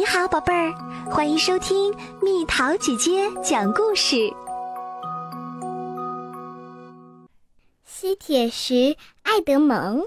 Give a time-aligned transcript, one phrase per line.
[0.00, 0.72] 你好，宝贝儿，
[1.10, 4.16] 欢迎收听蜜桃姐姐讲故事。
[7.84, 10.00] 吸铁石爱德蒙，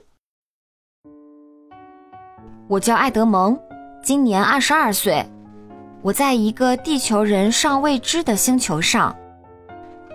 [2.68, 3.56] 我叫爱德蒙，
[4.02, 5.24] 今年二十二岁。
[6.02, 9.16] 我在一个地球人尚未知的星球上，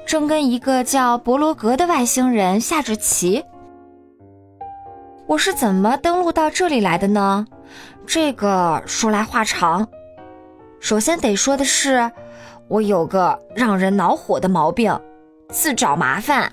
[0.04, 3.44] 正跟一个叫博罗格的外星人下着棋。
[5.28, 7.46] 我是怎么登陆到这里来的呢？
[8.08, 9.86] 这个说来话长。
[10.80, 12.10] 首先得说的是，
[12.66, 14.98] 我有个让人恼火的毛病，
[15.50, 16.50] 自找麻烦。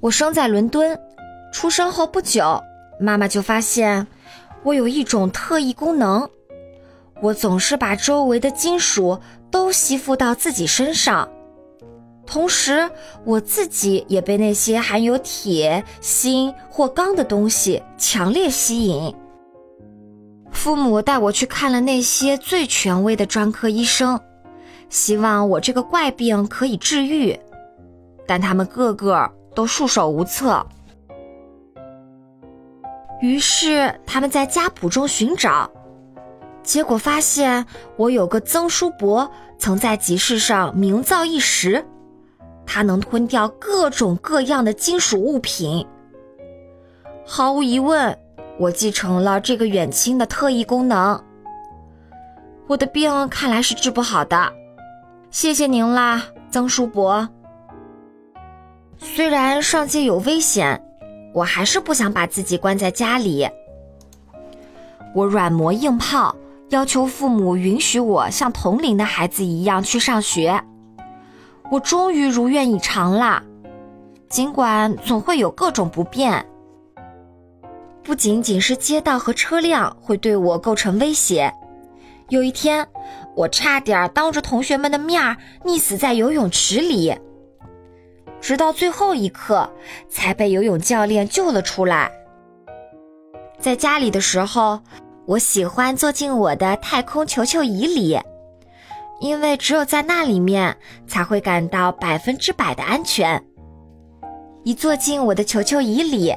[0.00, 1.00] 我生在伦敦，
[1.50, 2.62] 出生后不久，
[3.00, 4.06] 妈妈就发现
[4.62, 6.28] 我有一种特异功能，
[7.22, 9.18] 我总是把周围的金属
[9.50, 11.26] 都吸附到自己身上，
[12.26, 12.90] 同时
[13.24, 19.16] 我自己也被那些含有铁、锌或钢的东西强烈吸引。
[20.54, 24.18] 父母带我去看了那些最权威的专科医生，
[24.88, 27.38] 希望我这个怪病可以治愈，
[28.26, 29.30] 但他们个个。
[29.54, 30.66] 都束手无策，
[33.20, 35.70] 于是他们在家谱中寻找，
[36.64, 37.64] 结果发现
[37.96, 41.86] 我有个曾叔伯曾在集市上名噪一时，
[42.66, 45.86] 他能吞掉各种各样的金属物品。
[47.24, 48.18] 毫无疑问，
[48.58, 51.20] 我继承了这个远亲的特异功能。
[52.66, 54.52] 我的病看来是治不好的，
[55.30, 57.28] 谢谢您啦，曾叔伯。
[58.96, 60.80] 虽然上街有危险，
[61.34, 63.48] 我还是不想把自己关在家里。
[65.14, 66.34] 我软磨硬泡，
[66.70, 70.62] 要求父母允许我像同龄的孩子一样去上学。
[71.70, 73.42] 我终于如愿以偿啦，
[74.28, 76.46] 尽管总会有各种不便。
[78.04, 81.50] 不仅仅是街道和车辆会对我构成威胁，
[82.28, 82.86] 有一天，
[83.34, 87.16] 我差点当着同学们的面溺死在游泳池里。
[88.42, 89.68] 直到最后一刻，
[90.10, 92.12] 才被游泳教练救了出来。
[93.58, 94.80] 在家里的时候，
[95.24, 98.20] 我喜欢坐进我的太空球球椅里，
[99.18, 100.76] 因为只有在那里面
[101.06, 103.42] 才会感到百分之百的安全。
[104.62, 106.34] 一坐进我的球球椅里，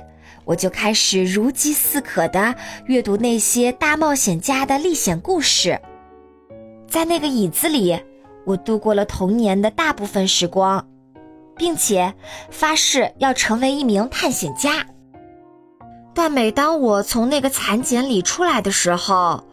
[0.48, 5.80] 我就开始如饥似渴地阅读那些大冒险家的历险故事。
[6.88, 8.00] 在那个椅子里，
[8.46, 10.88] 我度过了童年的大部分时光。
[11.58, 12.14] 并且
[12.50, 14.86] 发誓要成为一名探险家。
[16.14, 19.44] 但每当我从那个蚕茧里出来的时候，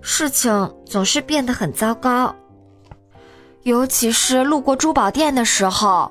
[0.00, 2.34] 事情总是变得很糟糕。
[3.62, 6.10] 尤其是路过珠宝店的时候，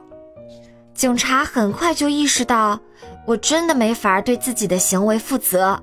[0.94, 2.80] 警察很快就意识到
[3.29, 5.79] 我真的没法对自己的行为负责，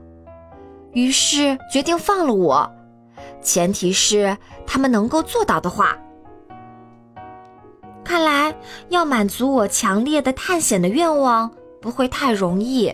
[0.94, 2.68] 于是决定放了我，
[3.40, 4.36] 前提是
[4.66, 5.96] 他们能够做到的话。
[8.02, 8.52] 看来
[8.88, 11.48] 要满足我强烈的探险的愿望
[11.80, 12.92] 不会太容易。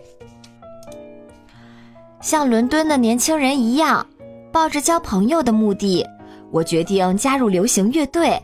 [2.21, 4.07] 像伦敦的年轻人一样，
[4.53, 6.07] 抱着交朋友的目的，
[6.51, 8.39] 我决定加入流行乐队。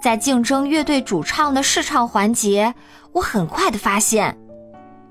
[0.00, 2.72] 在竞争乐队主唱的试唱环节，
[3.10, 4.38] 我很快的发现，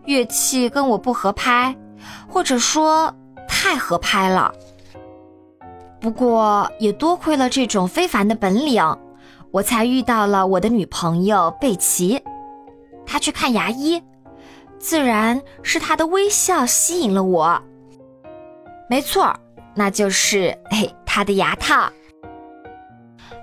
[0.09, 1.75] 乐器跟我不合拍，
[2.27, 3.13] 或者说
[3.47, 4.51] 太合拍了。
[6.01, 8.83] 不过也多亏了这种非凡的本领。
[9.51, 12.19] 我才遇到了我的女朋友贝奇，
[13.05, 14.01] 她去看牙医，
[14.79, 17.61] 自然是她的微笑吸引了我。
[18.89, 19.31] 没错，
[19.75, 21.87] 那就是嘿她的牙套。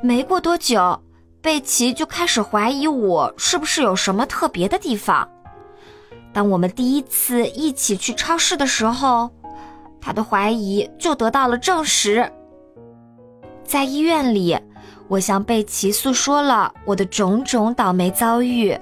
[0.03, 1.00] 没过多久，
[1.41, 5.28] 贝奇就开始怀疑我是不是有什么特别的地方。
[6.36, 9.30] 当我们第一次一起去超市的时候，
[10.02, 12.30] 他的怀疑就得到了证实。
[13.64, 14.58] 在医院里。
[15.08, 18.76] 我向贝奇诉说了我的种种倒霉遭遇。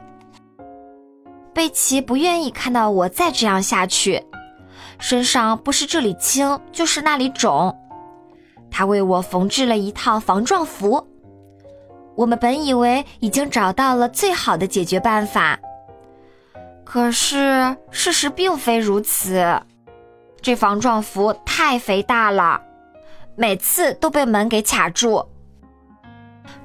[1.53, 4.21] 贝奇不愿意看到我再这样下去，
[4.99, 7.77] 身上不是这里青就是那里肿。
[8.71, 11.07] 他为我缝制了一套防撞服。
[12.17, 15.61] 我们本以为已经找到了最好的解决办法，
[16.95, 19.61] 可是事实并非如此。
[20.41, 22.63] 这防撞服太肥大了，
[23.35, 25.29] 每次都被门给卡住。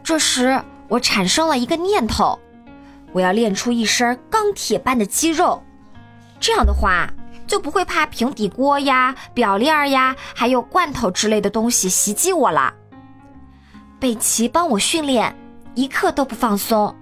[0.04, 2.38] 这时，我产生了一个念头：
[3.12, 5.64] 我要练出一身钢铁般的肌肉，
[6.40, 7.12] 这样的话
[7.48, 12.72] 就不会怕平底锅呀、表链呀，还有罐头之类的东西袭击我了。
[14.00, 15.36] 贝奇帮我训练，
[15.74, 16.96] 一刻都不放松。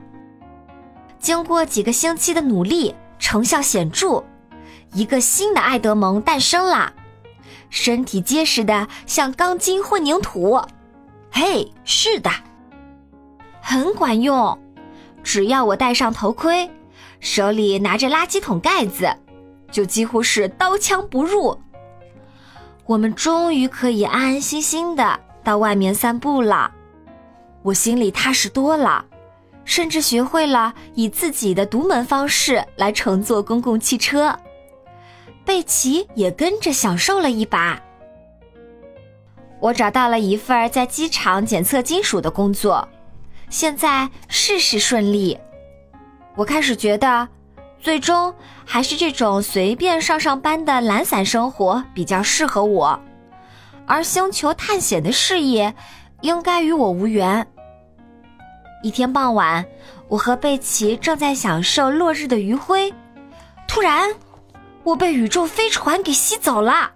[1.19, 4.23] 经过几个星期的努力，成效显著，
[4.93, 6.93] 一个新的爱德蒙诞生了。
[7.69, 10.61] 身体结实的像钢筋混凝土。
[11.31, 12.31] 嘿，是的，
[13.61, 14.57] 很管用。
[15.23, 16.69] 只要我戴上头盔，
[17.19, 19.13] 手里拿着垃圾桶盖子，
[19.69, 21.59] 就几乎是刀枪不入。
[22.85, 26.71] 我们终于可以安安心心的到外面散步了，
[27.63, 29.03] 我心里踏实多了，
[29.67, 34.35] 甚至学会了以自己的独门方式来乘坐公共汽车。
[35.45, 37.79] 贝奇也跟着享受了一把。
[39.59, 42.87] 我找到了一份在机场检测金属的工作，
[43.49, 45.37] 现在事事顺利。
[46.35, 47.27] 我开始觉得，
[47.79, 48.33] 最终
[48.65, 52.99] 还是这种随便上上班的懒散生活比较适合我，
[53.85, 55.75] 而星球探险的事业
[56.21, 57.45] 应该与我无缘。
[58.83, 59.65] 一天傍晚，
[60.07, 62.93] 我和贝奇正在享受落日的余晖，
[63.67, 64.09] 突然，
[64.83, 66.91] 我被宇宙飞船给吸走了。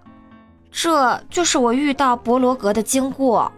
[0.70, 3.50] 这就是我遇到博罗格的经过。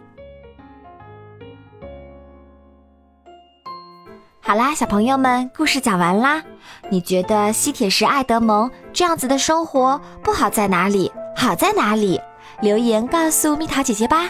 [4.41, 6.43] 好啦，小朋友们，故事讲完啦。
[6.89, 11.11] 你觉得吸铁石爱德蒙这样子的生活不好在哪里？
[11.35, 12.19] 好在哪里？
[12.61, 14.29] 留言告诉蜜桃姐姐吧。